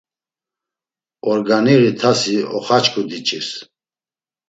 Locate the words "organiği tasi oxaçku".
1.31-3.01